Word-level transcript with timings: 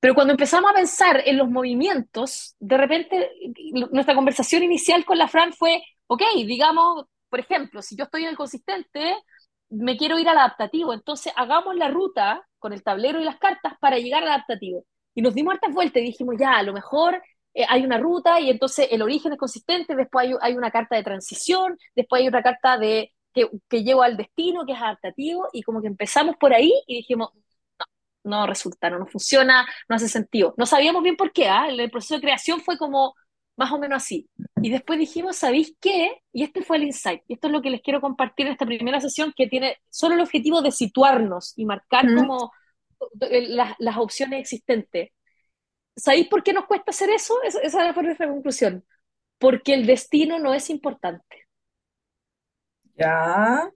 Pero 0.00 0.14
cuando 0.14 0.32
empezamos 0.32 0.70
a 0.70 0.74
pensar 0.74 1.22
en 1.26 1.36
los 1.36 1.50
movimientos, 1.50 2.56
de 2.58 2.78
repente 2.78 3.30
nuestra 3.92 4.14
conversación 4.14 4.62
inicial 4.62 5.04
con 5.04 5.18
la 5.18 5.28
Fran 5.28 5.52
fue, 5.52 5.82
ok, 6.06 6.22
digamos, 6.46 7.04
por 7.28 7.40
ejemplo, 7.40 7.82
si 7.82 7.96
yo 7.96 8.04
estoy 8.04 8.22
en 8.22 8.30
el 8.30 8.36
consistente, 8.36 9.14
me 9.68 9.96
quiero 9.98 10.18
ir 10.18 10.28
al 10.28 10.38
adaptativo, 10.38 10.94
entonces 10.94 11.32
hagamos 11.36 11.76
la 11.76 11.88
ruta 11.88 12.46
con 12.58 12.72
el 12.72 12.82
tablero 12.82 13.20
y 13.20 13.24
las 13.24 13.38
cartas 13.38 13.74
para 13.78 13.98
llegar 13.98 14.22
al 14.22 14.30
adaptativo. 14.30 14.84
Y 15.14 15.22
nos 15.22 15.34
dimos 15.34 15.54
hartas 15.54 15.74
vueltas 15.74 16.02
y 16.02 16.06
dijimos, 16.06 16.36
ya, 16.38 16.56
a 16.56 16.62
lo 16.62 16.72
mejor 16.72 17.22
eh, 17.54 17.66
hay 17.68 17.84
una 17.84 17.98
ruta 17.98 18.40
y 18.40 18.50
entonces 18.50 18.88
el 18.90 19.02
origen 19.02 19.32
es 19.32 19.38
consistente, 19.38 19.94
después 19.94 20.34
hay, 20.40 20.54
una 20.54 20.70
carta 20.70 20.96
de 20.96 21.02
transición, 21.02 21.76
después 21.94 22.22
hay 22.22 22.28
otra 22.28 22.42
carta 22.42 22.78
de 22.78 23.12
que, 23.34 23.48
que 23.68 23.84
llego 23.84 24.02
al 24.02 24.16
destino, 24.16 24.64
que 24.64 24.72
es 24.72 24.80
adaptativo, 24.80 25.48
y 25.52 25.62
como 25.62 25.82
que 25.82 25.88
empezamos 25.88 26.36
por 26.36 26.54
ahí 26.54 26.72
y 26.86 26.96
dijimos, 26.96 27.30
no, 28.24 28.46
resulta, 28.46 28.90
no, 28.90 28.98
no 28.98 29.06
funciona, 29.06 29.66
no 29.88 29.96
hace 29.96 30.08
sentido. 30.08 30.54
No 30.56 30.66
sabíamos 30.66 31.02
bien 31.02 31.16
por 31.16 31.32
qué, 31.32 31.48
¿ah? 31.48 31.68
el 31.68 31.90
proceso 31.90 32.14
de 32.14 32.20
creación 32.20 32.60
fue 32.60 32.78
como 32.78 33.14
más 33.60 33.72
o 33.72 33.78
menos 33.78 34.02
así. 34.02 34.28
Y 34.62 34.70
después 34.70 34.98
dijimos, 34.98 35.36
¿sabéis 35.36 35.76
qué? 35.80 36.22
Y 36.32 36.44
este 36.44 36.62
fue 36.62 36.78
el 36.78 36.84
insight. 36.84 37.22
Y 37.28 37.34
esto 37.34 37.48
es 37.48 37.52
lo 37.52 37.60
que 37.60 37.68
les 37.68 37.82
quiero 37.82 38.00
compartir 38.00 38.46
en 38.46 38.52
esta 38.52 38.64
primera 38.64 39.00
sesión, 39.02 39.34
que 39.36 39.48
tiene 39.48 39.76
solo 39.90 40.14
el 40.14 40.22
objetivo 40.22 40.62
de 40.62 40.72
situarnos 40.72 41.52
y 41.56 41.66
marcar 41.66 42.06
como 42.14 42.52
eh, 43.20 43.48
las, 43.48 43.74
las 43.78 43.98
opciones 43.98 44.40
existentes. 44.40 45.10
¿Sabéis 45.94 46.28
por 46.28 46.42
qué 46.42 46.54
nos 46.54 46.64
cuesta 46.64 46.90
hacer 46.90 47.10
eso? 47.10 47.34
Esa 47.42 47.92
fue 47.92 48.02
nuestra 48.02 48.28
conclusión. 48.28 48.82
Porque 49.38 49.74
el 49.74 49.86
destino 49.86 50.38
no 50.38 50.54
es 50.54 50.70
importante. 50.70 51.46
Ya. 52.96 53.70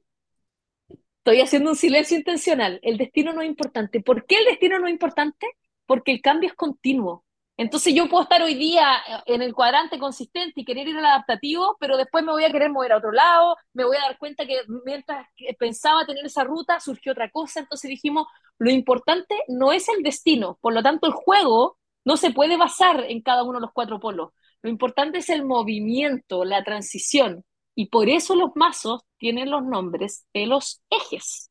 Estoy 1.25 1.41
haciendo 1.41 1.71
un 1.71 1.77
silencio 1.77 2.19
intencional. 2.19 2.79
El 2.83 2.99
destino 2.99 3.33
no 3.33 3.41
es 3.41 3.49
importante. 3.49 4.03
¿Por 4.03 4.27
qué 4.27 4.41
el 4.41 4.45
destino 4.45 4.79
no 4.79 4.89
es 4.89 4.93
importante? 4.93 5.47
Porque 5.87 6.13
el 6.13 6.21
cambio 6.21 6.51
es 6.51 6.55
continuo. 6.55 7.25
Entonces 7.57 7.95
yo 7.95 8.11
puedo 8.11 8.25
estar 8.25 8.43
hoy 8.43 8.55
día 8.57 8.99
en 9.25 9.41
el 9.41 9.55
cuadrante 9.55 9.99
consistente 9.99 10.61
y 10.61 10.67
querer 10.67 10.87
ir 10.87 10.99
al 10.99 11.07
adaptativo, 11.07 11.79
pero 11.81 11.97
después 11.97 12.23
me 12.25 12.33
voy 12.33 12.45
a 12.45 12.51
querer 12.51 12.71
mover 12.71 12.93
a 12.93 12.99
otro 12.99 13.11
lado, 13.11 13.57
me 13.73 13.87
voy 13.87 13.97
a 13.97 14.01
dar 14.01 14.19
cuenta 14.19 14.45
que 14.45 14.59
mientras 14.85 15.27
pensaba 15.59 16.05
tener 16.05 16.27
esa 16.27 16.45
ruta 16.45 16.79
surgió 16.79 17.13
otra 17.13 17.31
cosa, 17.31 17.61
entonces 17.61 17.89
dijimos, 17.89 18.27
lo 18.59 18.71
importante 18.71 19.35
no 19.49 19.73
es 19.73 19.89
el 19.89 20.03
destino, 20.03 20.59
por 20.61 20.75
lo 20.75 20.83
tanto 20.83 21.07
el 21.07 21.15
juego 21.15 21.79
no 22.05 22.19
se 22.19 22.33
puede 22.33 22.59
basar 22.59 23.05
en 23.09 23.23
cada 23.23 23.45
uno 23.45 23.55
de 23.55 23.63
los 23.63 23.73
cuatro 23.73 23.99
polos, 24.01 24.33
lo 24.61 24.69
importante 24.69 25.19
es 25.19 25.31
el 25.31 25.45
movimiento, 25.45 26.45
la 26.45 26.65
transición, 26.65 27.45
y 27.75 27.87
por 27.87 28.09
eso 28.09 28.37
los 28.37 28.51
mazos 28.55 29.03
tienen 29.19 29.51
los 29.51 29.65
nombres 29.65 30.27
de 30.33 30.47
los 30.47 30.83
ejes. 30.91 31.51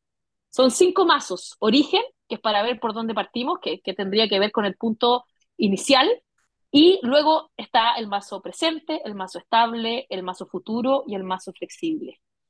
Son 0.50 0.72
cinco 0.72 1.06
mazos, 1.06 1.56
origen, 1.60 2.02
que 2.28 2.36
es 2.36 2.42
para 2.42 2.64
ver 2.64 2.80
por 2.80 2.94
dónde 2.94 3.14
partimos, 3.14 3.60
que, 3.60 3.82
que 3.82 3.94
tendría 3.94 4.28
que 4.30 4.40
ver 4.40 4.52
con 4.52 4.66
el 4.66 4.76
punto 4.76 5.26
inicial, 5.58 6.10
y 6.72 7.00
luego 7.04 7.52
está 7.56 7.94
el 7.96 8.08
mazo 8.08 8.42
presente, 8.42 9.02
el 9.06 9.14
mazo 9.14 9.38
estable, 9.38 10.08
el 10.10 10.24
mazo 10.24 10.48
futuro 10.48 11.04
y 11.08 11.14
el 11.14 11.24
mazo 11.24 11.54
flexible. 11.54 12.20